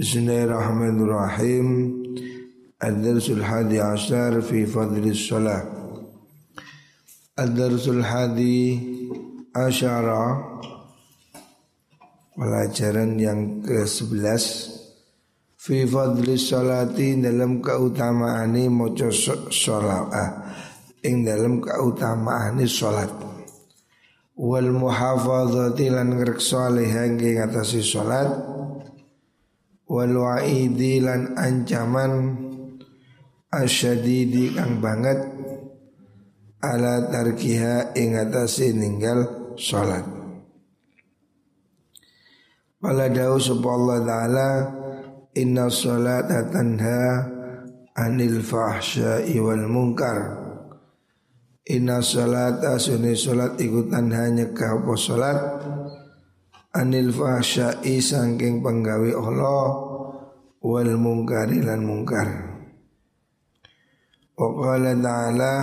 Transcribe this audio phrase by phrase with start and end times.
[0.00, 1.92] Bismillahirrahmanirrahim.
[2.80, 5.60] Ad-Darsul Hadi Ashar Fi Fadli Salah.
[7.36, 8.80] Ad-Darsul Hadi
[9.52, 10.40] Ashara.
[12.32, 14.40] Pelajaran yang ke-11
[15.60, 20.48] Fi Fadli Salati Dalam keutamaan ini Moco sholat ah,
[21.04, 23.12] Ing dalam ini sholat
[24.32, 28.59] Wal muhafazati lan ngreksa alaiha ing ngatasi sholat
[29.90, 32.38] wal wa'idi lan ancaman
[33.50, 35.18] asyadidi kang banget
[36.62, 40.06] ala tarkiha ing atase ninggal salat.
[42.80, 44.48] Wala dawu Allah taala
[45.34, 47.02] inna salata tanha
[47.98, 50.38] anil fahsya'i wal munkar.
[51.66, 55.38] Inna salata sunni salat ikutan hanya kau salat
[56.74, 59.64] anil fahsya'i sangking penggawe Allah
[60.62, 62.28] wal mungkari lan mungkar.
[64.38, 65.54] Wa qala ta'ala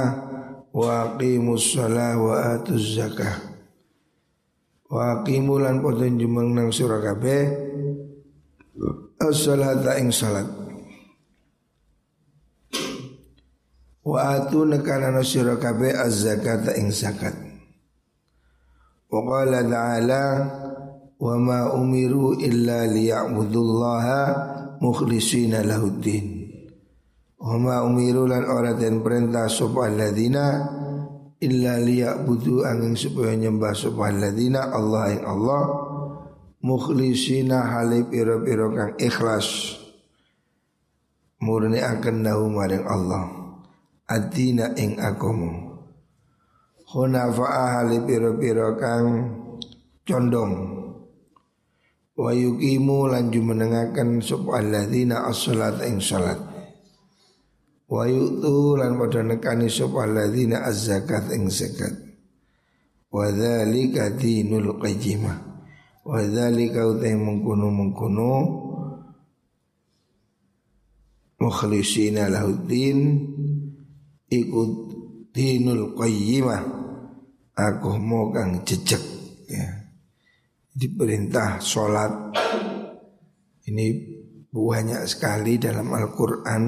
[0.70, 3.36] wa aqimus shalah wa atuz zakah.
[4.88, 7.44] Wa aqimu lan padha jumeng nang surah kabeh
[9.18, 10.48] as-salata ing salat.
[14.08, 17.36] Wa atu nekana sira kabeh az-zakata ing zakat.
[19.12, 20.24] Wa qala ta'ala
[21.18, 24.22] wa ma umiru illa liya'budullaha
[24.82, 26.50] mukhlishina lahuddin.
[27.38, 30.46] Wa ma umiru lan ora den perintah sapa alladzina
[31.42, 35.64] illa liya'budu angin supaya nyembah sapa alladzina Allah ing Allah.
[36.58, 39.78] Mukhlishina hale pira-pira kang ikhlas.
[41.38, 43.24] Murni akan nahu maring Allah.
[44.10, 45.68] Adina ing agama
[46.88, 49.08] hunafa'a hale pira-pira kang
[50.08, 50.77] condong
[52.18, 56.42] wa yuqimu lan jumenengaken sapa alladzina as-salata ing salat.
[57.88, 61.94] Wa yu'tu lan padha nekani sapa alladzina az-zakat ing zakat.
[63.14, 65.48] Wa dzalika dinul qayyimah
[66.08, 68.32] wa dzalika utai mengkono mengkono
[71.36, 73.00] mukhlisina lahuddin
[74.32, 74.72] ikut
[75.36, 76.64] dinul qayyimah
[77.60, 79.04] aku mau kang jejak
[79.52, 79.87] ya
[80.78, 82.38] diperintah sholat
[83.66, 83.88] ini
[84.54, 86.64] banyak sekali dalam Al-Quran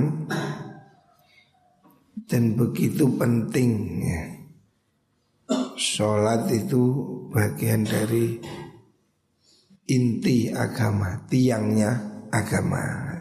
[2.25, 3.71] dan begitu penting
[4.01, 4.23] ya.
[5.79, 6.81] Sholat itu
[7.31, 8.37] bagian dari
[9.89, 13.15] inti agama, tiangnya agama.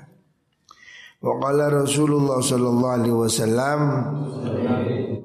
[1.22, 3.81] Waqala Rasulullah sallallahu alaihi wasallam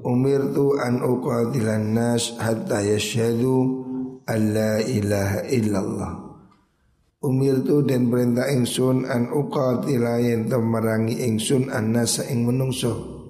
[0.05, 3.82] umirtu an uqatilan nas hatta yashhadu
[4.27, 6.13] alla ilaha illallah.
[7.23, 13.23] Umir tu dan perintah ingsun an uqatila yen merangi ingsun annasa ing menungso.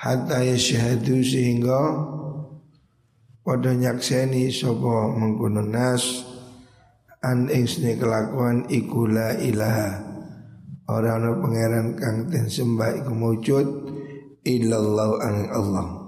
[0.00, 1.80] Hatta yashhadu sehingga
[3.44, 6.24] pada nyakseni sapa mengkono nas
[7.20, 10.00] an ingsne kelakuan iku la ilaha.
[10.88, 13.66] Ora ana pangeran kang den sembah iku mujud
[14.44, 16.03] illallah an Allah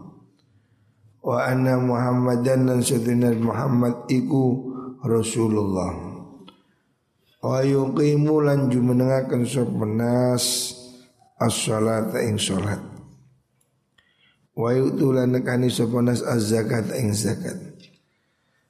[1.26, 4.62] wa anna Muhammadan dan sayyidina Muhammad iku
[5.02, 5.90] Rasulullah.
[7.42, 10.70] Wa yuqimu lan jumenengaken sapa nas
[11.42, 12.78] as-salata ing salat.
[14.54, 17.58] Wa yutulan nekani sapa az-zakat ing zakat.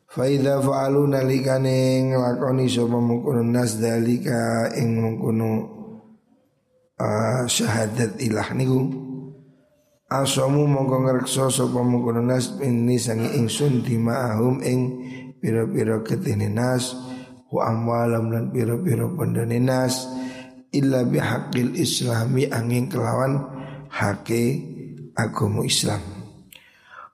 [0.08, 2.96] Fa idza fa'alu nalikane nglakoni sapa
[3.44, 5.48] nas dalika ing mungkono
[6.96, 9.05] uh, syahadat ilah niku
[10.06, 14.80] Asamu mongko ngrekso sapa mengkono nas ini sangi ingsun dimaahum ing
[15.42, 16.94] pira-pira ketene nas
[17.50, 20.06] wa amwalam lan pira-pira pendane nas
[20.70, 23.50] illa bihaqqil islami angin kelawan
[23.90, 24.62] hake
[25.18, 25.98] agama Islam.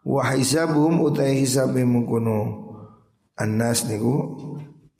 [0.04, 2.60] Wa hisabuhum utai hisabe mengkono
[3.40, 4.36] annas niku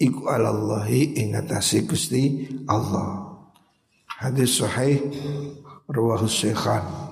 [0.01, 3.37] iku alallahi ing atase Gusti Allah.
[4.17, 4.97] Hadis sahih
[5.93, 7.12] rawahus Syekhan.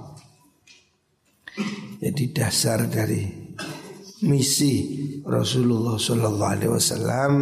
[2.00, 3.28] Jadi dasar dari
[4.24, 4.72] misi
[5.24, 7.32] Rasulullah Sallallahu Alaihi Wasallam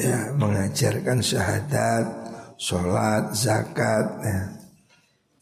[0.00, 2.04] ya, mengajarkan syahadat,
[2.56, 4.06] sholat, zakat.
[4.24, 4.40] Ya.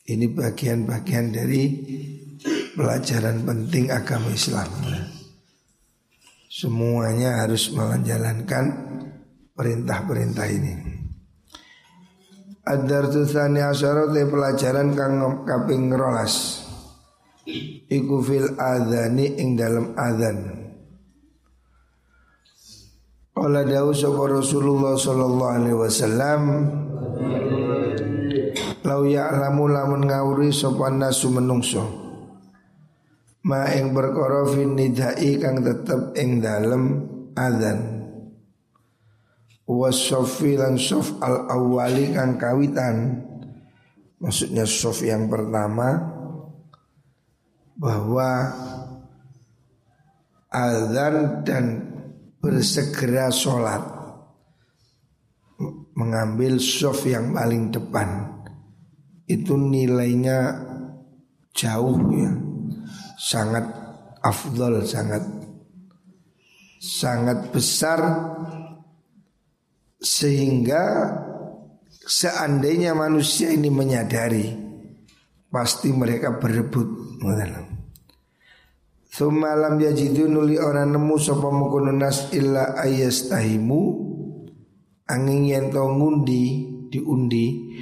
[0.08, 1.62] Ini bagian-bagian dari
[2.74, 4.70] pelajaran penting agama Islam.
[4.88, 5.02] Ya.
[6.48, 8.64] Semuanya harus menjalankan
[9.52, 10.74] perintah-perintah ini.
[12.68, 13.62] Ad-dartu tsani
[14.28, 16.67] pelajaran kang kaping rolas.
[17.88, 20.38] Iku fil adhani ing dalam adhan
[23.32, 26.42] Qala dawu sapa Rasulullah sallallahu alaihi wasallam
[28.84, 32.08] Lau ya'lamu lamun ngawuri sapa nasu menungso
[33.48, 37.80] Ma ing perkara fin nidai kang tetep ing dalem adzan.
[39.64, 43.24] Wasofi lan sof al awali kang kawitan.
[44.20, 46.17] Maksudnya sof yang pertama
[47.78, 48.50] Bahwa
[50.50, 51.64] Azan dan
[52.42, 53.84] bersegera sholat
[55.98, 58.38] mengambil soft yang paling depan
[59.28, 60.56] itu nilainya
[61.52, 62.32] jauh ya.
[63.18, 63.66] Sangat
[64.24, 65.26] afdol sangat
[66.80, 68.00] sangat besar.
[69.98, 71.10] Sehingga
[71.90, 74.54] seandainya manusia ini menyadari
[75.50, 77.18] pasti mereka berebut
[79.08, 83.80] Thumma lam yajidu nuli orang nemu sapa mukunu nas illa ayastahimu.
[85.08, 87.72] Angin yen to ngundi diundi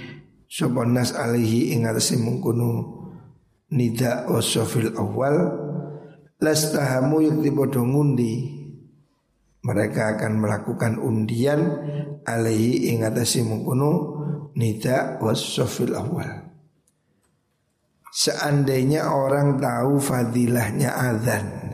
[0.46, 2.70] sapa nas alaihi ing atase mungkunu
[3.75, 5.67] nida wasofil awal.
[6.38, 8.32] Lastahamu yakti padha ngundi
[9.67, 11.61] mereka akan melakukan undian
[12.22, 14.14] alaihi ing atase mungkunu
[14.55, 16.45] nida wasofil awal
[18.16, 21.66] Seandainya orang tahu fadilahnya azan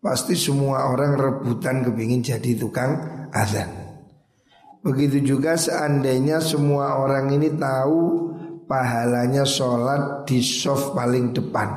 [0.00, 2.96] Pasti semua orang rebutan kepingin jadi tukang
[3.34, 3.68] azan.
[4.80, 8.32] Begitu juga seandainya semua orang ini tahu
[8.64, 11.68] pahalanya sholat di soft paling depan.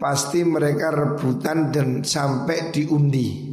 [0.00, 3.52] Pasti mereka rebutan dan sampai diundi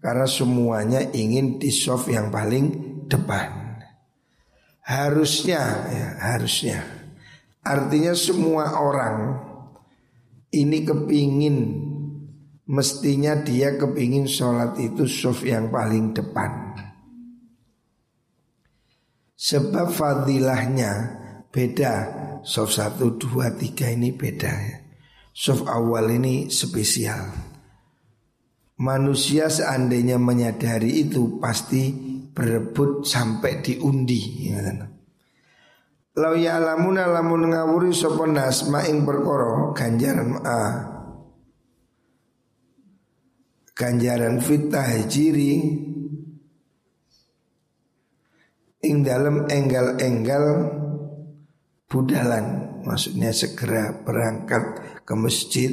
[0.00, 2.64] Karena semuanya ingin di soft yang paling
[3.12, 3.76] depan.
[4.82, 5.62] Harusnya
[5.92, 7.01] ya harusnya
[7.62, 9.38] Artinya semua orang
[10.50, 11.88] ini kepingin
[12.72, 16.78] Mestinya dia kepingin sholat itu sof yang paling depan.
[19.34, 20.92] Sebab fadilahnya
[21.50, 22.22] beda.
[22.46, 24.78] Sof satu dua tiga ini beda ya.
[25.34, 27.28] Sof awal ini spesial.
[28.78, 31.92] Manusia seandainya menyadari itu pasti
[32.32, 34.91] berebut sampai diundi ya kan?
[36.12, 40.60] Lau ya alamuna lamun ngawuri sapa nas maing perkara ganjaran a.
[43.72, 45.52] Ganjaran fitah hijiri
[48.84, 50.44] ing dalam enggal-enggal
[51.88, 54.64] budalan maksudnya segera berangkat
[55.08, 55.72] ke masjid.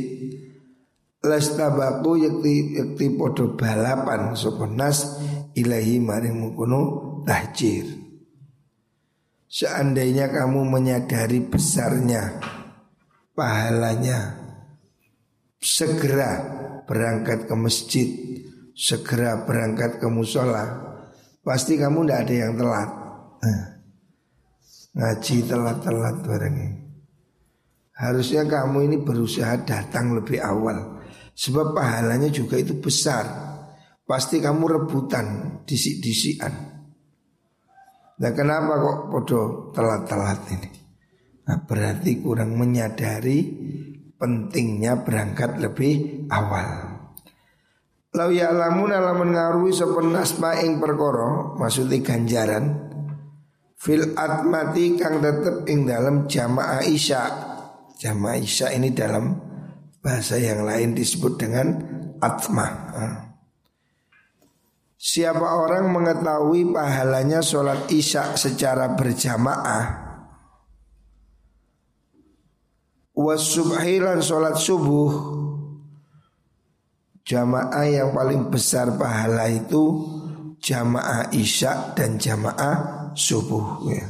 [1.19, 5.19] Lestabaku yakti yakti podo balapan soponas
[5.51, 6.79] ilahi maring mukono
[7.27, 7.98] tahjir
[9.49, 12.37] Seandainya kamu menyadari besarnya
[13.33, 14.37] pahalanya
[15.57, 16.37] Segera
[16.85, 18.07] berangkat ke masjid
[18.77, 20.69] Segera berangkat ke musola
[21.41, 22.89] Pasti kamu tidak ada yang telat.
[23.41, 23.63] Nah,
[24.93, 26.69] Ngaji telat-telat barangnya
[27.97, 31.01] Harusnya kamu ini berusaha datang lebih awal
[31.33, 33.23] Sebab pahalanya juga itu besar.
[34.03, 35.25] Pasti kamu rebutan
[35.63, 36.78] disik-disikan
[38.19, 40.69] Nah kenapa kok podo telat-telat ini?
[41.49, 43.41] Nah, berarti kurang menyadari
[44.19, 46.99] pentingnya berangkat lebih awal.
[48.13, 52.89] Lau ya lamun alamun ngarui sopen nasma ing perkoro maksudnya ganjaran
[53.77, 57.23] fil atmati kang tetep ing dalam jamaah isya.
[57.97, 59.39] Jamaah isya ini dalam
[60.03, 61.67] bahasa yang lain disebut dengan
[62.19, 62.67] atma.
[64.99, 70.11] Siapa orang mengetahui pahalanya sholat isya secara berjamaah?
[73.15, 75.39] Wasubhilan sholat subuh.
[77.23, 80.03] Jamaah yang paling besar pahala itu
[80.59, 84.03] Jamaah isya dan jamaah subuh ya.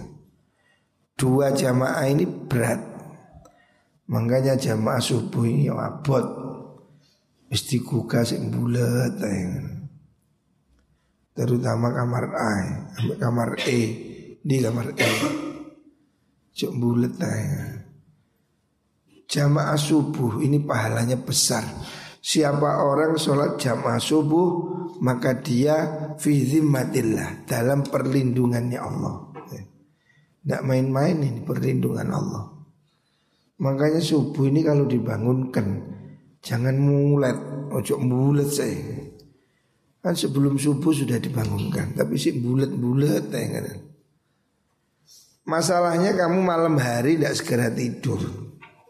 [1.13, 2.81] Dua jamaah ini berat.
[4.10, 6.25] Makanya jamaah subuh ini abot.
[7.53, 9.78] Mesti kukas yang bulat ya
[11.39, 12.53] terutama kamar A,
[13.15, 13.79] kamar E,
[14.43, 15.12] di kamar E.
[16.51, 17.88] Cuk bulet ya.
[19.29, 21.63] Jamaah subuh ini pahalanya besar.
[22.19, 24.48] Siapa orang sholat jamaah subuh
[25.00, 26.43] maka dia fi
[27.48, 29.31] dalam perlindungannya Allah.
[30.43, 32.43] Tidak main-main ini perlindungan Allah.
[33.63, 35.67] Makanya subuh ini kalau dibangunkan
[36.43, 37.38] jangan mulet,
[37.72, 39.08] ojo mulet saya.
[40.00, 43.77] Kan sebelum subuh sudah dibangunkan Tapi sih bulat-bulat ya kan?
[45.44, 48.20] Masalahnya kamu malam hari tidak segera tidur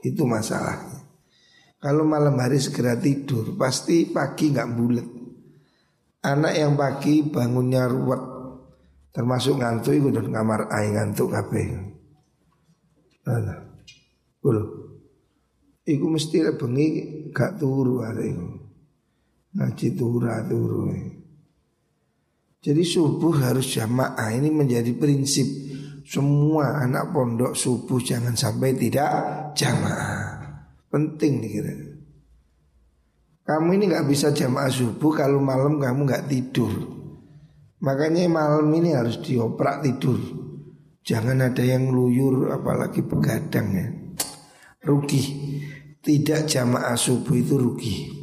[0.05, 1.01] Itu masalahnya
[1.81, 5.07] Kalau malam hari segera tidur Pasti pagi nggak bulat
[6.19, 8.39] Anak yang pagi bangunnya ruwet
[9.09, 11.65] termasuk ngantuk itu dan kamar air ngantuk kabeh.
[13.25, 13.67] Nah,
[14.39, 14.63] Kulo.
[15.83, 16.87] Iku mesti bengi
[17.33, 18.58] gak turu ada iku.
[19.49, 20.81] Ngaji turu turu.
[22.59, 25.47] Jadi subuh harus jamaah ini menjadi prinsip
[26.09, 29.09] semua anak pondok subuh jangan sampai tidak
[29.55, 30.41] jamaah.
[30.91, 31.73] Penting nih kira.
[33.45, 36.69] Kamu ini nggak bisa jamaah subuh kalau malam kamu nggak tidur.
[37.79, 40.19] Makanya malam ini harus dioprak tidur.
[40.99, 43.87] Jangan ada yang luyur apalagi begadang ya.
[44.83, 45.23] Rugi.
[45.99, 48.18] Tidak jamaah subuh itu rugi.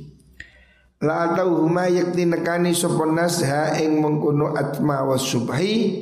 [1.04, 5.92] La huma yakti nekani sopon nasha ing mengkono atma was subhi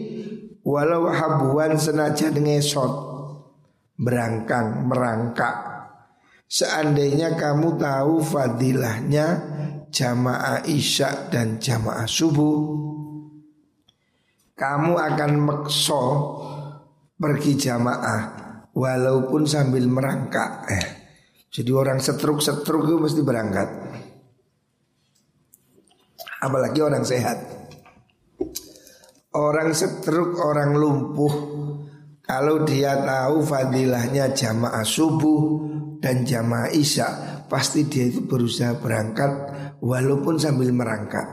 [0.63, 2.95] walau habuan senajan ngesot
[3.99, 5.75] berangkang merangkak.
[6.47, 9.27] Seandainya kamu tahu fadilahnya
[9.91, 12.59] jamaah isya dan jamaah subuh
[14.55, 16.05] Kamu akan mekso
[17.19, 18.23] pergi jamaah
[18.71, 20.71] walaupun sambil merangkak.
[20.71, 20.87] Eh.
[21.51, 23.69] Jadi orang setruk-setruk itu mesti berangkat
[26.45, 27.41] Apalagi orang sehat
[29.33, 31.35] Orang setruk, orang lumpuh
[32.21, 35.65] Kalau dia tahu fadilahnya jamaah subuh
[36.05, 37.09] dan jamaah isya
[37.49, 39.31] pasti dia itu berusaha berangkat
[39.81, 41.25] walaupun sambil merangkak.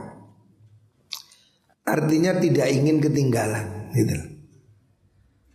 [1.82, 4.16] Artinya tidak ingin ketinggalan gitu.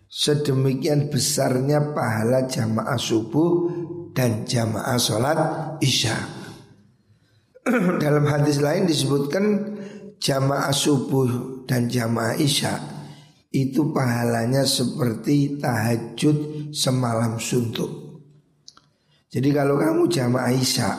[0.08, 3.70] Sedemikian besarnya pahala jamaah subuh
[4.12, 5.40] dan jamaah sholat
[5.80, 6.37] isya.
[8.04, 9.76] Dalam hadis lain disebutkan
[10.18, 12.98] jamaah subuh dan jamaah isya
[13.52, 18.08] itu pahalanya seperti tahajud semalam suntuk.
[19.28, 20.90] Jadi kalau kamu jamaah Isya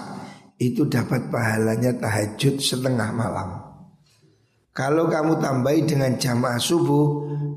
[0.60, 3.56] itu dapat pahalanya tahajud setengah malam.
[4.76, 7.06] Kalau kamu tambahi dengan jamaah subuh,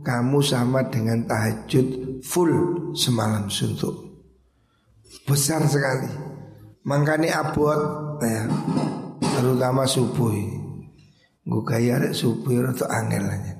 [0.02, 2.54] kamu sama dengan tahajud full
[2.98, 3.94] semalam suntuk.
[5.30, 6.10] Besar sekali.
[6.82, 7.78] Makanya abot
[8.26, 8.50] ya,
[9.42, 10.30] terutama subuh.
[11.42, 13.54] Gue gaya subuh itu angel aja.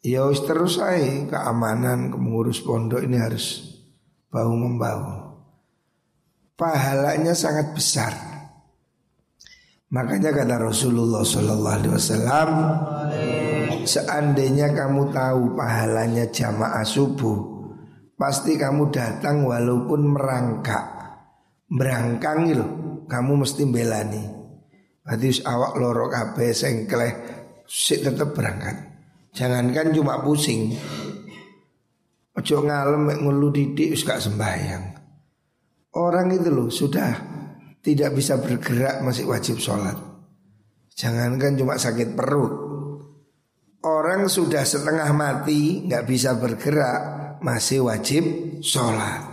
[0.00, 3.76] Ya terus saya keamanan, mengurus pondok ini harus
[4.32, 5.28] bau membau
[6.58, 8.12] pahalanya sangat besar.
[9.88, 12.50] Makanya kata Rasulullah Sallallahu Alaihi Wasallam,
[13.88, 17.72] seandainya kamu tahu pahalanya jamaah subuh,
[18.20, 20.84] pasti kamu datang walaupun merangkak,
[21.72, 22.70] berangkangi loh,
[23.08, 24.37] kamu mesti belani.
[25.08, 27.12] Berarti awak lorok kabeh sengkleh,
[27.64, 28.76] sik tetap berangkat.
[29.32, 30.76] Jangankan cuma pusing,
[32.36, 34.84] ojo ngalem ngelu didik gak sembahyang.
[35.96, 37.16] Orang itu loh sudah
[37.80, 39.96] tidak bisa bergerak masih wajib sholat.
[40.92, 42.52] Jangankan cuma sakit perut.
[43.80, 48.24] Orang sudah setengah mati nggak bisa bergerak masih wajib
[48.60, 49.24] sholat.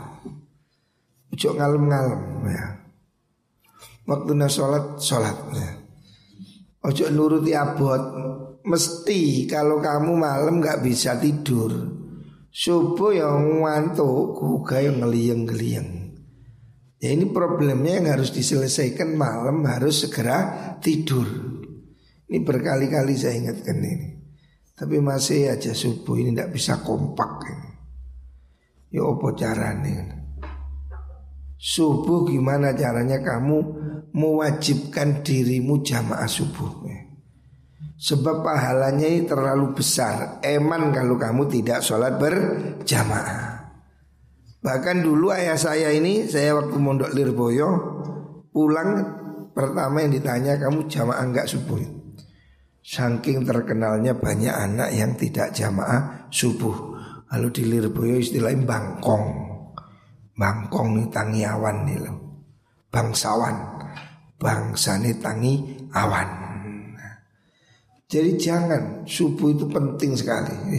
[1.36, 2.85] Ucuk ngalem-ngalem ya.
[4.06, 5.70] Waktunya sholat sholat ya.
[6.86, 8.02] Ojo nuruti abot
[8.66, 11.74] Mesti kalau kamu malam nggak bisa tidur
[12.54, 16.06] Subuh yang ngantuk Kuga yang ngeliyeng-ngeliyeng
[17.06, 21.30] Ya ini problemnya yang harus diselesaikan malam harus segera tidur.
[22.26, 24.10] Ini berkali-kali saya ingatkan ini.
[24.74, 27.46] Tapi masih aja subuh ini tidak bisa kompak.
[28.90, 30.25] Ya apa caranya?
[31.56, 33.58] Subuh gimana caranya kamu
[34.12, 36.84] mewajibkan dirimu jamaah subuh?
[37.96, 40.44] Sebab pahalanya ini terlalu besar.
[40.44, 43.56] Eman kalau kamu tidak sholat berjamaah.
[44.66, 47.70] Bahkan dulu ayah saya ini Saya waktu mondok Lirboyo
[48.50, 48.90] Pulang
[49.54, 51.78] pertama yang ditanya Kamu jamaah enggak subuh
[52.82, 56.98] Saking terkenalnya banyak anak yang tidak jamaah subuh
[57.30, 59.45] Lalu di Lirboyo istilahnya bangkong
[60.36, 62.16] Bangkong tangi awan nih loh
[62.92, 63.56] Bangsawan
[64.36, 65.54] Bangsa nih tangi
[65.96, 66.30] awan
[68.06, 70.76] Jadi jangan Subuh itu penting sekali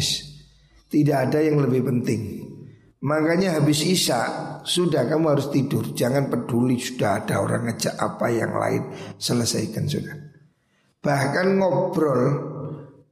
[0.87, 2.47] Tidak ada yang lebih penting
[3.07, 4.21] Makanya habis isya
[4.67, 5.95] sudah kamu harus tidur.
[5.95, 8.83] Jangan peduli sudah ada orang ngejak apa yang lain.
[9.15, 10.17] Selesaikan sudah.
[11.05, 12.23] Bahkan ngobrol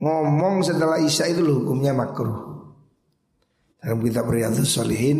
[0.02, 2.53] ngomong setelah isya itu hukumnya makruh.
[3.84, 5.18] Dalam kitab Riyadhus Salihin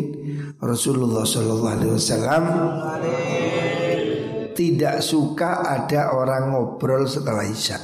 [0.57, 2.43] Rasulullah Shallallahu Alaihi Wasallam
[4.57, 7.77] tidak suka ada orang ngobrol setelah isya.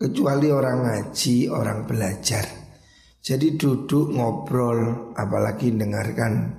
[0.00, 2.48] Kecuali orang ngaji, orang belajar.
[3.20, 6.56] Jadi duduk ngobrol apalagi dengarkan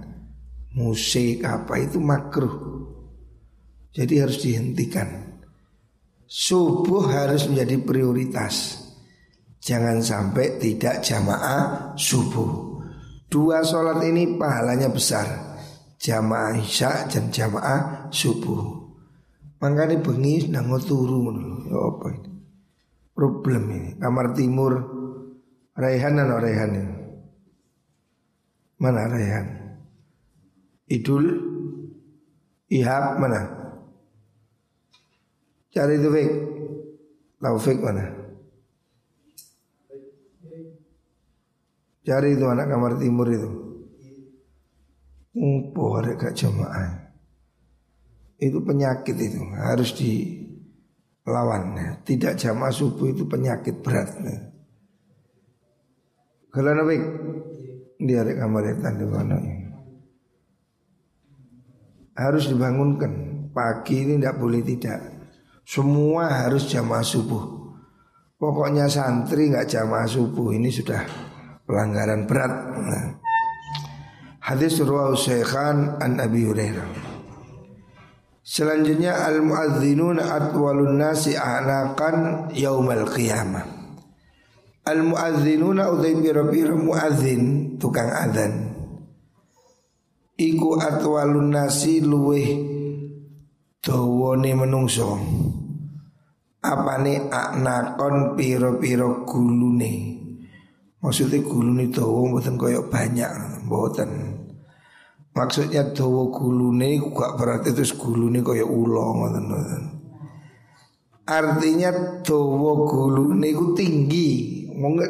[0.77, 2.85] musik apa itu makruh.
[3.89, 5.33] Jadi harus dihentikan.
[6.31, 8.80] subuh harus menjadi prioritas.
[9.61, 12.81] Jangan sampai tidak jamaah subuh.
[13.29, 15.53] Dua sholat ini pahalanya besar.
[16.01, 18.81] Jamaah isya dan jamaah subuh.
[19.61, 21.29] Makanya bengi nang turu
[21.69, 22.31] ya apa ini?
[23.13, 23.89] Problem ini.
[24.01, 24.73] Kamar timur
[25.77, 26.95] Raihan dan Raihan ini.
[28.81, 29.45] Mana Raihan?
[30.89, 31.25] Idul
[32.73, 33.41] Ihab mana?
[35.69, 36.29] Cari Taufik
[37.37, 38.20] Taufik mana?
[42.01, 43.49] Cari itu anak kamar timur itu.
[45.31, 47.07] Ngumpul ada gak jemaah
[48.35, 51.77] Itu penyakit itu Harus dilawan.
[51.77, 51.89] Ya.
[52.01, 54.17] Tidak jamaah subuh itu penyakit berat.
[56.51, 56.99] Kalau nabi
[58.01, 59.37] Dia ada kamar itu mana
[62.17, 63.13] Harus dibangunkan.
[63.51, 64.99] Pagi ini tidak boleh tidak.
[65.63, 67.61] Semua harus jamaah subuh.
[68.35, 71.30] Pokoknya santri nggak jamaah subuh ini sudah
[71.65, 72.53] pelanggaran berat.
[72.81, 73.07] Nah.
[74.41, 76.89] Hadis ruwahu Syekhan an Abi Hurairah.
[78.41, 83.63] Selanjutnya al muadzinun atwalun nasi anakan yaumal qiyamah.
[84.81, 88.75] Al muadzinun utai pira-pira muadzin tukang adzan.
[90.41, 92.49] Iku atwalun nasi luweh
[93.77, 95.21] dawane menungso.
[96.65, 100.20] Apane aknakon pira-pira gulune.
[101.01, 103.31] Maksudnya gulune dawa mboten kaya banyak,
[103.65, 104.09] mboten.
[105.33, 109.83] Maksudnya dawa gulune gak berarti terus gulune kaya ula ngoten mboten.
[111.25, 114.29] Artinya dawa gulune iku tinggi.
[114.77, 115.01] Wong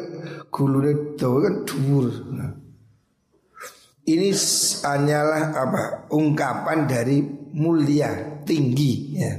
[0.48, 1.54] gulune dawa kan.
[2.32, 2.50] Nah.
[4.02, 4.28] Ini
[4.82, 5.82] hanyalah apa?
[6.08, 7.20] Ungkapan dari
[7.52, 9.32] mulia, tinggi ya.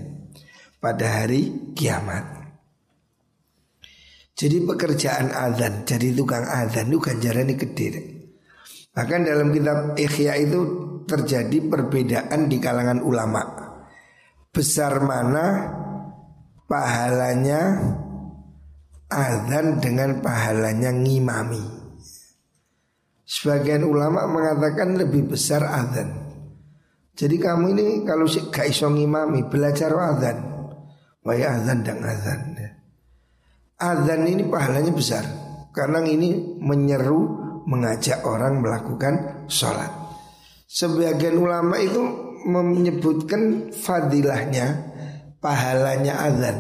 [0.78, 2.43] Pada hari kiamat.
[4.34, 7.88] Jadi pekerjaan azan, jadi tukang azan itu ganjarannya gede.
[8.94, 10.60] Bahkan dalam kitab Ikhya itu
[11.06, 13.42] terjadi perbedaan di kalangan ulama.
[14.54, 15.70] Besar mana
[16.66, 17.78] pahalanya
[19.10, 21.62] azan dengan pahalanya ngimami.
[23.26, 26.10] Sebagian ulama mengatakan lebih besar azan.
[27.14, 30.38] Jadi kamu ini kalau gak iso ngimami belajar azan.
[31.22, 32.53] Waya azan dan azan.
[33.84, 35.28] Adzan ini pahalanya besar.
[35.76, 39.92] Karena ini menyeru Mengajak orang melakukan sholat.
[40.68, 42.00] Sebagian ulama itu
[42.48, 44.92] Menyebutkan fadilahnya
[45.44, 46.58] Pahalanya adzan.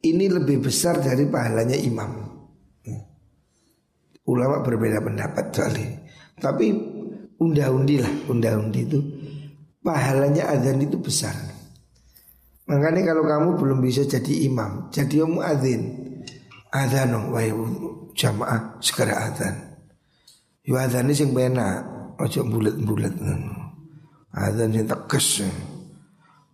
[0.00, 2.24] Ini lebih besar dari pahalanya imam.
[4.24, 5.96] Ulama berbeda pendapat soal ini.
[6.40, 6.66] Tapi
[7.36, 9.00] unda-undi lah Unda-undi itu.
[9.84, 11.36] Pahalanya adzan itu besar.
[12.66, 16.05] Makanya kalau kamu belum bisa jadi imam Jadi muadzin
[16.72, 17.40] Adzan wa
[18.16, 19.54] jamaah segera adzan.
[20.66, 21.86] Yo adzan sing benak,
[22.18, 23.14] ojo bulet-bulet.
[24.34, 25.46] Adzan sing tegas.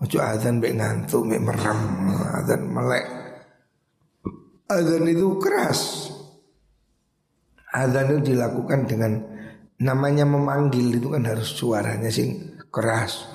[0.02, 1.80] Ojo adzan mek ngantuk, mek merem,
[2.36, 3.06] adzan melek.
[4.68, 6.10] Adzan itu keras.
[7.72, 9.12] Adzan itu dilakukan dengan
[9.80, 13.32] namanya memanggil itu kan harus suaranya sing keras.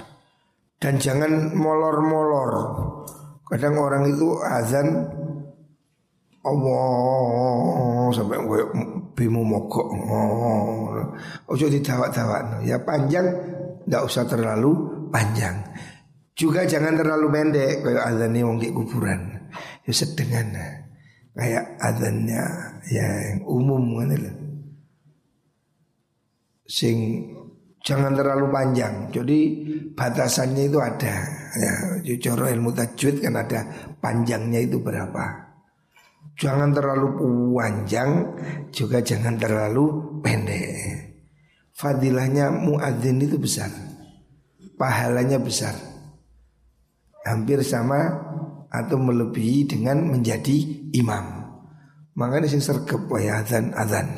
[0.77, 2.53] Dan jangan molor-molor.
[3.49, 5.16] Kadang orang itu azan
[6.45, 8.62] Allah sampai gue
[9.17, 9.88] bimu mogok.
[9.89, 10.93] Oh,
[11.50, 12.62] ojo didawat-dawat.
[12.63, 13.26] Ya panjang,
[13.88, 14.76] nggak usah terlalu
[15.10, 15.63] panjang.
[16.38, 19.50] Juga jangan terlalu pendek kayak azannya wong kuburan.
[19.89, 20.54] Ya sedengan
[21.34, 22.43] kayak azannya
[22.93, 24.13] ya yang umum kan.
[26.67, 27.26] Sing
[27.82, 29.10] jangan terlalu panjang.
[29.10, 29.39] Jadi
[29.95, 31.15] batasannya itu ada.
[31.58, 31.73] Ya,
[32.04, 33.65] jujur ilmu tajwid kan ada
[34.04, 35.46] panjangnya itu berapa.
[36.38, 37.08] Jangan terlalu
[37.58, 38.12] panjang
[38.69, 39.86] Juga jangan terlalu
[40.21, 40.78] pendek.
[41.73, 43.73] Fadilahnya muadzin itu besar.
[44.78, 45.73] Pahalanya besar.
[47.26, 48.06] Hampir sama
[48.69, 51.50] Atau melebihi dengan menjadi imam.
[52.17, 54.10] Makanya sing sergap waya adzan adzan.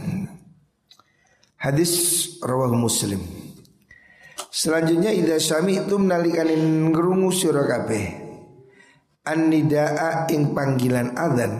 [1.59, 1.91] Hadis
[2.39, 3.19] rawah muslim.
[4.49, 8.07] Selanjutnya idza sami'tum nalikanin ngrungu sira kabeh
[9.21, 11.53] An-nidaa ing panggilan adzan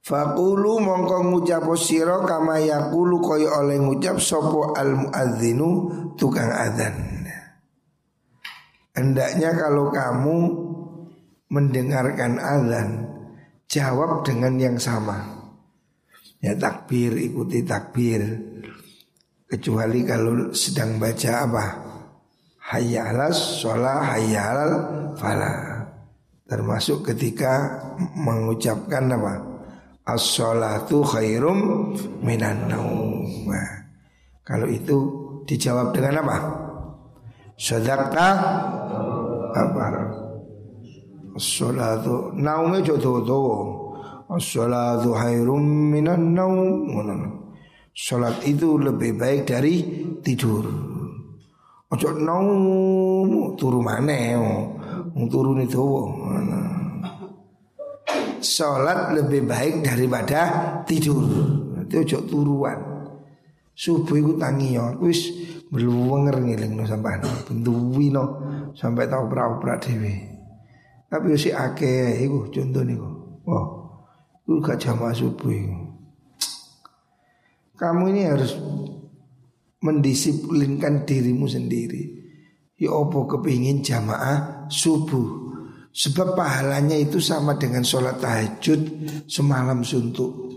[0.00, 7.20] Fakulu mongko ngucap siro kama yakulu koyo oleh ngucap sopo al muadzinu tukang adzan.
[8.96, 10.36] Hendaknya kalau kamu
[11.52, 12.88] mendengarkan adzan
[13.68, 15.20] jawab dengan yang sama.
[16.40, 18.24] Ya takbir ikuti takbir.
[19.44, 21.66] Kecuali kalau sedang baca apa?
[22.72, 24.72] Hayya alas sholah hayya alal
[25.18, 25.76] falah.
[26.50, 27.78] termasuk ketika
[28.18, 29.49] mengucapkan apa?
[30.10, 31.94] As-salatu khairum
[32.24, 33.22] minan naum.
[33.46, 33.86] Nah,
[34.42, 34.98] kalau itu
[35.46, 36.36] dijawab dengan apa?
[37.54, 38.28] Sadaqta
[39.54, 39.84] apa?
[41.38, 43.22] As-salatu naume jodoh
[44.30, 47.40] As-salatu khairum minan naum.
[47.90, 49.82] Salat itu lebih baik dari
[50.22, 50.62] tidur.
[51.90, 54.38] Ojo naum turu maneh.
[55.28, 55.84] Turu itu.
[58.40, 60.40] Salat lebih baik daripada
[60.88, 61.24] tidur.
[61.84, 62.78] Itu ojo turuan.
[63.76, 65.32] Subuh itu tangi ya wis
[65.72, 67.24] beluwenger ngelingno sampean.
[67.48, 68.24] Bentuwi no
[68.76, 70.14] sampai tahu pra-pra dhewe.
[71.10, 73.10] Tapi si akeh iku contoh niku.
[73.42, 73.66] Wah,
[74.44, 75.78] itu gak jamaah subuh itu.
[77.74, 78.54] Kamu ini harus
[79.80, 82.20] mendisiplinkan dirimu sendiri.
[82.76, 85.50] Ya opo kepingin jamaah subuh.
[85.90, 88.80] Sebab pahalanya itu sama dengan sholat tahajud
[89.26, 90.50] semalam suntuk.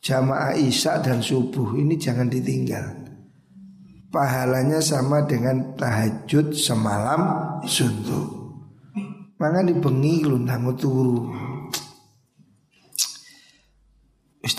[0.00, 3.08] Jamaah isya dan subuh ini jangan ditinggal.
[4.12, 7.20] Pahalanya sama dengan tahajud semalam
[7.64, 8.28] suntuk.
[9.40, 11.50] Maka dibengi lundang turu.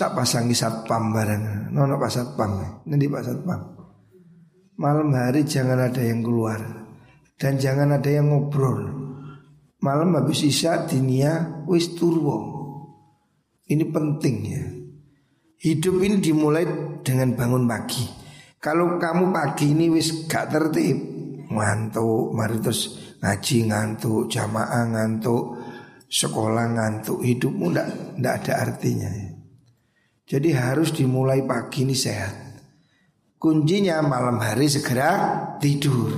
[0.01, 1.69] Tak pasangi satpam bareng.
[1.69, 2.81] Nono pas satpam.
[2.89, 3.61] Nanti pas satpam.
[4.81, 6.57] Malam hari jangan ada yang keluar
[7.37, 9.00] dan jangan ada yang ngobrol.
[9.82, 12.38] Malam habis isya dinia wis turwo.
[13.65, 14.63] Ini penting ya.
[15.62, 16.65] Hidup ini dimulai
[17.02, 18.06] dengan bangun pagi.
[18.62, 20.98] Kalau kamu pagi ini wis gak tertib,
[21.50, 25.58] ngantuk, mari terus ngaji ngantuk, jamaah ngantuk,
[26.06, 29.30] sekolah ngantuk, hidupmu ndak ndak ada artinya ya.
[30.30, 32.38] Jadi harus dimulai pagi ini sehat.
[33.41, 36.13] Kuncinya malam hari segera tidur.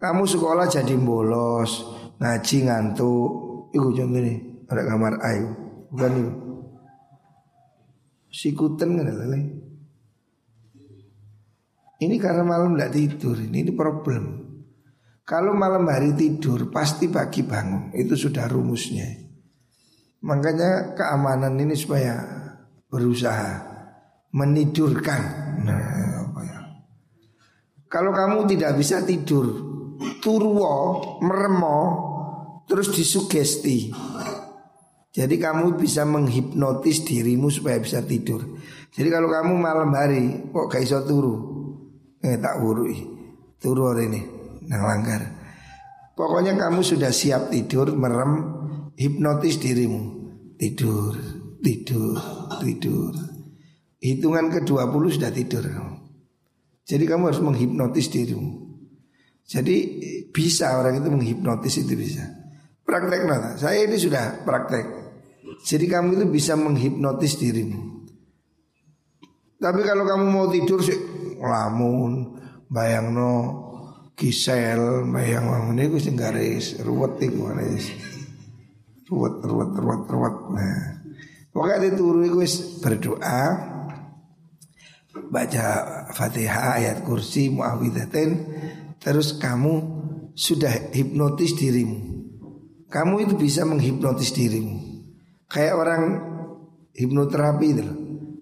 [0.00, 1.84] Kamu sekolah jadi bolos,
[2.18, 3.30] ngaji ngantuk.
[3.68, 5.48] Iku contoh nih, ada kamar ayu,
[5.92, 6.32] bukan itu.
[8.28, 9.40] Sikuten kan lele.
[11.98, 14.24] Ini karena malam tidak tidur, ini, ini problem.
[15.26, 19.04] Kalau malam hari tidur pasti pagi bangun, itu sudah rumusnya.
[20.24, 22.22] Makanya keamanan ini supaya
[22.88, 23.50] berusaha
[24.32, 25.22] menidurkan.
[25.66, 25.82] Nah,
[26.24, 26.60] apa ya?
[27.90, 29.46] Kalau kamu tidak bisa tidur,
[30.24, 32.07] turwo, meremo,
[32.68, 33.90] terus disugesti.
[35.10, 38.44] Jadi kamu bisa menghipnotis dirimu supaya bisa tidur.
[38.92, 41.34] Jadi kalau kamu malam hari kok gak iso turu,
[42.22, 43.02] eh tak burui,
[43.58, 44.20] turu hari ini,
[44.68, 45.22] nang langgar.
[46.14, 48.46] Pokoknya kamu sudah siap tidur, merem,
[48.94, 50.02] hipnotis dirimu,
[50.54, 52.18] tidur tidur,
[52.62, 53.14] tidur.
[53.98, 55.64] Hitungan ke-20 sudah tidur.
[56.86, 58.78] Jadi kamu harus menghipnotis dirimu.
[59.48, 59.76] Jadi
[60.30, 62.24] bisa orang itu menghipnotis itu bisa.
[62.88, 63.60] Praktek nana.
[63.60, 64.86] Saya ini sudah praktek.
[65.60, 68.08] Jadi kamu itu bisa menghipnotis dirimu.
[69.60, 70.96] Tapi kalau kamu mau tidur sih
[71.36, 72.40] lamun,
[72.72, 73.34] bayang no,
[74.16, 77.44] kisel, bayang lamun itu sih garis, ruwet itu
[79.08, 80.36] ruwet, ruwet, ruwet, ruwet.
[80.54, 80.98] Nah,
[81.58, 82.38] Pokoknya turu itu
[82.78, 83.42] berdoa
[85.26, 85.66] baca
[86.14, 88.30] Fatihah ayat kursi muawwidzatain
[89.02, 89.74] terus kamu
[90.38, 92.07] sudah hipnotis dirimu.
[92.88, 95.04] Kamu itu bisa menghipnotis dirimu.
[95.48, 96.02] Kayak orang
[96.96, 97.86] hipnoterapi itu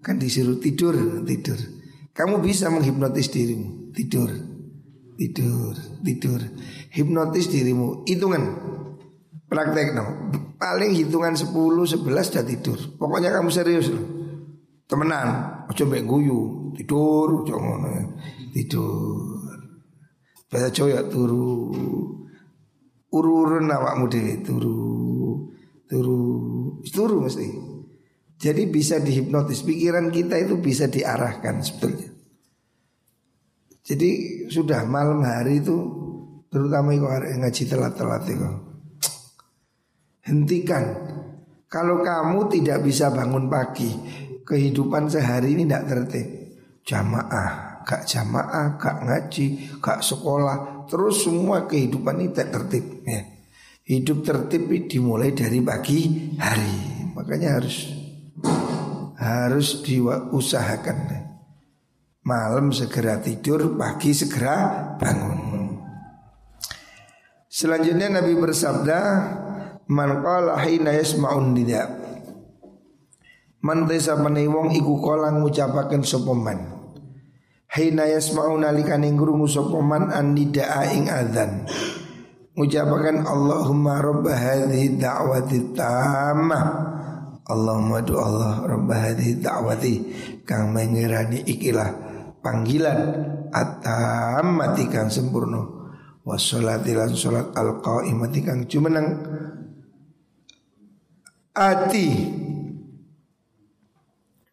[0.02, 0.94] kan disuruh tidur,
[1.26, 1.58] tidur.
[2.14, 4.30] Kamu bisa menghipnotis dirimu, tidur.
[5.16, 6.40] Tidur, tidur.
[6.92, 8.06] Hipnotis dirimu.
[8.06, 8.42] Hitungan
[9.46, 10.04] Praktek no
[10.58, 14.02] Paling hitungan 10, 11 sudah tidur Pokoknya kamu serius loh
[14.90, 15.28] Temenan
[15.70, 17.56] mbak guyu Tidur Ojo
[18.50, 19.38] Tidur
[20.50, 21.74] Bahasa Jawa ya turu
[23.12, 24.78] Ururun awakmu dewe Turu
[25.86, 26.20] Turu.
[26.82, 27.46] Turu mesti.
[28.36, 29.62] Jadi bisa dihipnotis.
[29.62, 32.10] Pikiran kita itu bisa diarahkan sebetulnya.
[33.86, 34.10] Jadi
[34.50, 36.06] sudah malam hari itu
[36.56, 38.48] Terutama itu ngaji telat-telat itu.
[40.24, 40.84] Hentikan.
[41.66, 43.90] Kalau kamu tidak bisa bangun pagi
[44.46, 46.26] Kehidupan sehari ini tidak tertib.
[46.86, 53.22] Jamaah Gak jamaah, gak ngaji, gak sekolah Terus semua kehidupan ini tidak tertib ya.
[53.86, 57.10] Hidup tertib dimulai dari pagi hari.
[57.14, 58.06] Makanya harus
[59.16, 61.24] Harus diusahakan.
[62.26, 65.40] Malam segera tidur, pagi segera bangun.
[67.48, 69.00] Selanjutnya Nabi bersabda
[69.88, 71.88] Man qala hina yasma'un nida
[73.64, 76.75] Man desa wong iku kala ngucapaken sapa man
[77.76, 81.68] Hina yasma'un nalikane ngrungu sapa man an nidaa ing adzan.
[82.56, 86.64] Ucapakan Allahumma rabba hadhihi da'wati tamah
[87.44, 89.94] Allahumma du Allah rabba hadhihi da'wati.
[90.48, 91.92] Kang mengirani ikilah
[92.40, 92.98] panggilan
[93.52, 95.60] At-tammati kang sempurna.
[96.24, 99.20] Wassolatilan sholat al-qaimati kang cumenang
[101.52, 102.06] Ati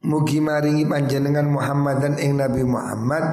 [0.03, 3.23] Mugi maringi panjenengan Muhammad dan ing Nabi Muhammad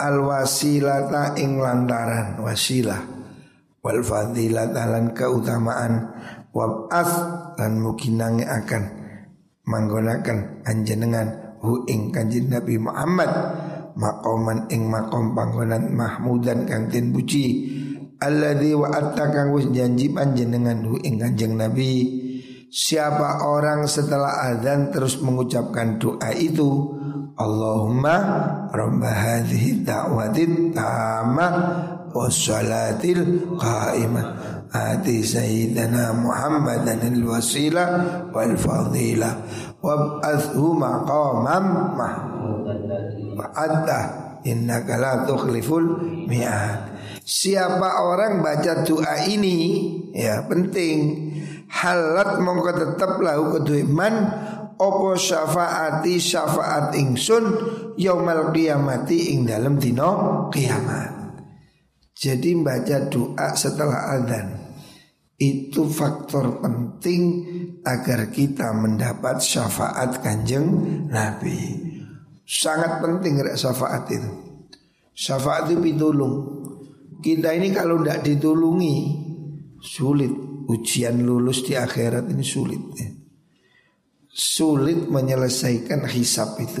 [0.00, 2.96] al wasilata ing lantaran wasilah
[3.84, 6.16] wal fadilat lan keutamaan
[6.56, 7.12] wab'as
[7.60, 8.82] lan mukinange akan
[9.68, 13.28] manggonakan anjenengan hu ing kanjeng Nabi Muhammad
[13.92, 17.68] maqaman ing maqam panggonan mahmudan kang den puji
[18.16, 22.21] alladzi wa'atta kang wis janji panjenengan hu ing kanjeng Nabi
[22.72, 26.96] Siapa orang setelah azan terus mengucapkan doa itu
[27.36, 28.16] Allahumma
[28.72, 31.52] Rabba hadhihi da'watit tamah
[32.16, 34.26] wassalatil qaimah.
[34.72, 39.44] Ati sayyidina Muhammadan al-wasilah wal fadilah
[39.84, 44.08] wab'athu maqamam mahmudah
[44.48, 46.88] innaka la tukhliful mi'ad.
[47.20, 51.28] Siapa orang baca doa ini ya penting
[51.72, 54.14] halat mongko tetap lahu kedua iman
[54.76, 57.44] opo syafaati syafaat ingsun
[57.96, 61.40] yaumal qiyamati ing dalam dino kiamat
[62.12, 64.62] jadi baca doa setelah adzan
[65.42, 67.22] itu faktor penting
[67.82, 70.70] agar kita mendapat syafaat kanjeng
[71.10, 71.90] Nabi.
[72.46, 74.30] Sangat penting rek syafaat itu.
[75.10, 76.62] Syafaat itu ditolong.
[77.18, 78.96] Kita ini kalau tidak ditulungi
[79.82, 80.30] sulit
[80.72, 82.82] ujian lulus di akhirat ini sulit.
[82.96, 83.12] Ya.
[84.32, 86.80] Sulit menyelesaikan hisap itu.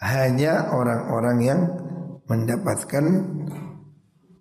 [0.00, 1.60] Hanya orang-orang yang
[2.24, 3.04] mendapatkan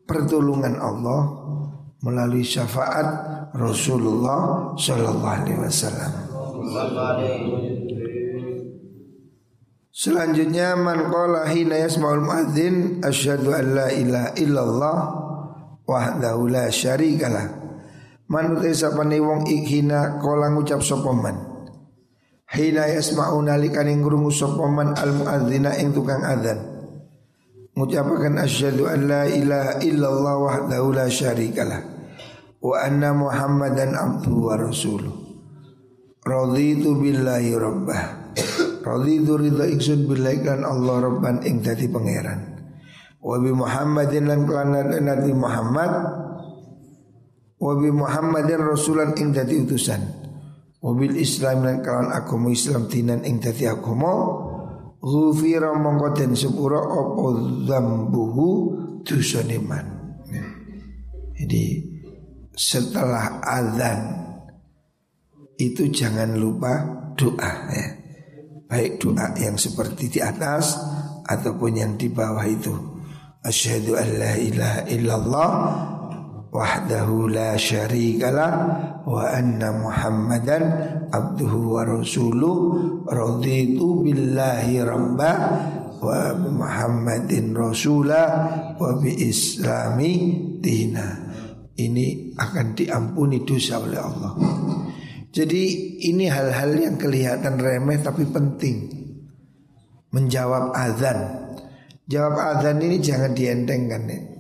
[0.07, 1.21] pertolongan Allah
[1.99, 3.07] melalui syafaat
[3.55, 6.11] Rasulullah Shallallahu Alaihi Wasallam.
[9.95, 14.97] Selanjutnya man qala hina yasma'ul muadzin asyhadu an la ilaha illallah
[15.87, 17.64] wahdahu la syarikalah.
[18.25, 21.37] Man utai sapane wong ikhina kala ngucap sapa man.
[22.49, 26.57] Hina yasma'u nalikane ngrungu sapa man al muadzina ing tukang adzan.
[27.75, 31.81] Mengucapkan asyhadu an la ilaha illallah wahdahu la syarikalah.
[32.63, 35.13] Wa anna muhammadan abduhu wa rasuluh.
[36.25, 38.33] Raditu billahi rabbah.
[38.81, 42.57] Raditu ridha ingsun billahi kan Allah rabban ing dadi pangeran.
[43.21, 45.91] Wa bi muhammadin lan kelana nabi muhammad
[47.61, 50.01] wa bi muhammadin rasulan ing dadi utusan
[50.83, 54.43] wa bil islam lan kalan agama islam dinan ing dadi agama
[55.05, 57.25] Ghufira mongko den sepura apa
[57.61, 58.49] dzambuhu
[59.05, 59.61] dosane.
[61.37, 61.65] Jadi
[62.57, 64.01] setelah azan
[65.61, 66.73] itu jangan lupa
[67.13, 67.85] doa ya.
[68.65, 70.73] Baik doa yang seperti di atas
[71.21, 72.73] ataupun yang di bawah itu.
[73.45, 75.49] Asyhadu an la ilaha illallah
[76.55, 78.51] wahdahu la syarikalah
[79.03, 80.63] wa anna muhammadan
[81.11, 82.55] abduhu wa rasuluh
[83.03, 85.31] raditu billahi rabba
[85.99, 88.27] wa muhammadin rasulah
[88.79, 91.27] wa bi islami dina
[91.75, 94.31] ini akan diampuni dosa oleh Allah.
[95.27, 95.63] Jadi
[96.07, 98.87] ini hal-hal yang kelihatan remeh tapi penting.
[100.15, 101.51] Menjawab azan.
[102.07, 104.34] Jawab azan ini jangan dientengkan ya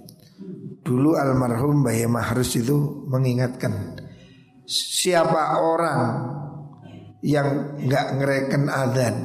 [0.85, 3.97] Dulu almarhum Mbah Mahrus itu mengingatkan
[4.69, 6.01] Siapa orang
[7.25, 9.15] yang nggak ngereken adzan?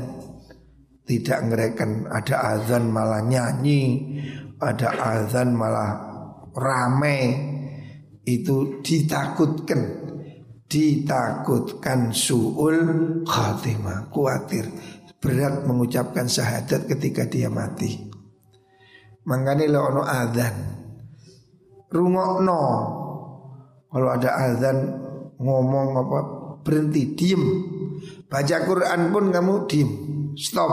[1.05, 4.09] Tidak ngereken ada adzan malah nyanyi
[4.57, 5.93] Ada adzan malah
[6.57, 7.21] rame.
[8.25, 10.09] Itu ditakutkan
[10.65, 12.81] Ditakutkan su'ul
[13.29, 14.65] khatimah Kuatir.
[15.21, 18.09] Berat mengucapkan syahadat ketika dia mati.
[19.29, 20.03] Makanya lo ono
[21.91, 22.63] rungokno.
[23.91, 24.79] Kalau ada azan
[25.37, 26.19] ngomong apa
[26.63, 27.43] berhenti diem.
[28.31, 29.91] Baca Quran pun kamu diem.
[30.39, 30.73] Stop.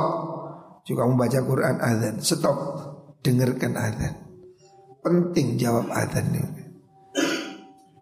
[0.86, 2.58] Juga kamu baca Quran azan, stop.
[3.26, 4.14] Dengarkan azan.
[5.02, 6.64] Penting jawab azan ini.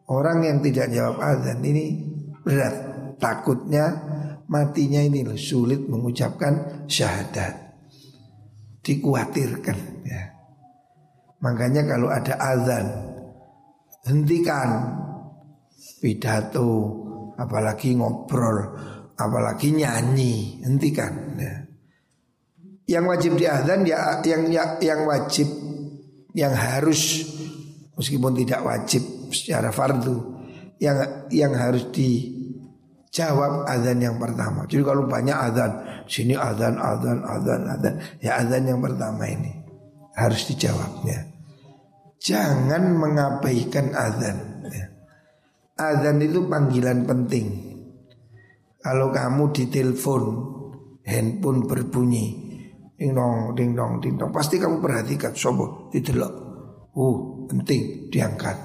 [0.05, 2.05] Orang yang tidak jawab azan ini
[2.45, 2.93] berat.
[3.17, 3.85] Takutnya
[4.51, 7.79] matinya ini loh sulit mengucapkan syahadat.
[8.85, 9.94] Dikuatirkan.
[11.45, 12.85] Makanya kalau ada azan
[14.09, 14.97] hentikan
[16.01, 16.69] pidato,
[17.37, 18.73] apalagi ngobrol,
[19.13, 21.13] apalagi nyanyi, hentikan.
[21.37, 21.53] Ya.
[22.97, 25.45] Yang wajib di azan ya yang ya, yang wajib
[26.33, 27.25] yang harus
[27.93, 30.17] meskipun tidak wajib secara fardu
[30.81, 34.65] yang yang harus dijawab azan yang pertama.
[34.65, 35.71] Jadi kalau banyak azan,
[36.09, 39.53] sini azan, azan, azan, azan, ya azan yang pertama ini
[40.13, 41.34] harus dijawabnya.
[42.21, 44.37] Jangan mengabaikan azan.
[44.69, 44.85] Ya.
[45.75, 47.75] Azan itu panggilan penting.
[48.79, 50.23] Kalau kamu ditelepon,
[51.03, 52.25] handphone berbunyi,
[52.93, 56.33] ding dong, ding dong, ding dong, pasti kamu perhatikan, sobo, didelok.
[56.95, 57.17] Uh,
[57.49, 58.55] penting diangkat.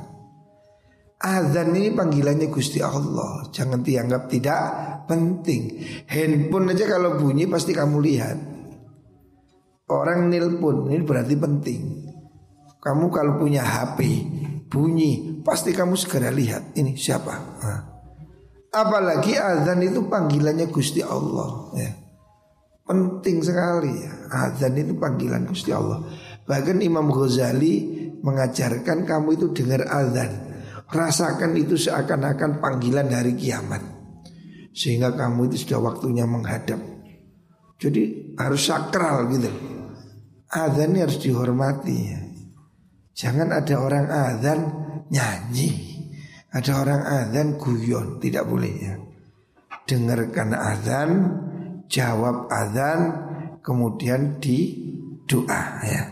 [1.20, 4.64] Azan ini panggilannya Gusti Allah, jangan dianggap tidak
[5.04, 5.84] penting.
[6.08, 8.38] Handphone aja kalau bunyi pasti kamu lihat.
[9.90, 11.82] Orang nelpon ini berarti penting.
[12.80, 14.00] Kamu kalau punya HP
[14.72, 17.34] bunyi, pasti kamu segera lihat ini siapa.
[17.60, 17.80] Nah.
[18.72, 21.92] Apalagi azan itu panggilannya Gusti Allah ya.
[22.88, 24.12] Penting sekali ya.
[24.32, 26.00] Azan itu panggilan Gusti Allah.
[26.48, 30.48] Bahkan Imam Ghazali mengajarkan kamu itu dengar azan.
[30.88, 33.84] Rasakan itu seakan-akan panggilan hari kiamat.
[34.72, 36.80] Sehingga kamu itu sudah waktunya menghadap.
[37.76, 39.50] Jadi harus sakral gitu.
[40.50, 42.29] Azan ini harus dihormati ya
[43.20, 44.60] Jangan ada orang azan
[45.12, 45.90] nyanyi
[46.50, 48.94] ada orang azan guyon tidak boleh ya.
[49.86, 51.10] Dengarkan azan,
[51.86, 53.00] jawab azan,
[53.62, 54.58] kemudian di
[55.30, 56.02] doa ya.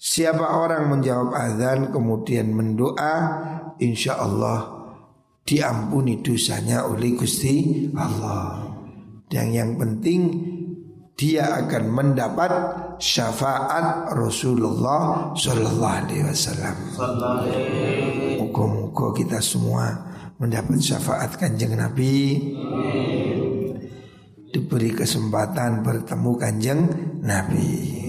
[0.00, 3.14] Siapa orang menjawab azan kemudian mendoa,
[3.76, 4.80] insya Allah
[5.44, 8.64] diampuni dosanya oleh Gusti Allah.
[9.28, 10.20] Dan yang penting
[11.20, 12.52] dia akan mendapat
[13.00, 16.76] syafaat Rasulullah Sallallahu Alaihi Wasallam.
[18.44, 19.88] Muka-muka kita semua
[20.36, 22.38] mendapat syafaat kanjeng Nabi.
[24.50, 26.80] Diberi kesempatan bertemu kanjeng
[27.24, 27.99] Nabi.